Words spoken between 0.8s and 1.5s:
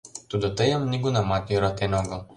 нигунамат